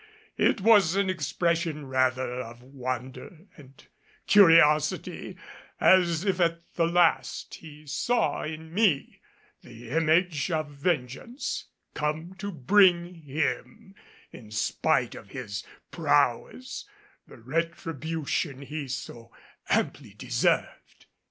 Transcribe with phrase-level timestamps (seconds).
[0.39, 3.85] It was an expression rather of wonder and
[4.25, 5.37] curiosity
[5.79, 9.21] as if at the last he saw in me
[9.61, 13.93] the image of vengeance come to bring him,
[14.31, 16.85] in spite of his prowess,
[17.27, 19.31] the retribution he so
[19.69, 21.05] amply deserved.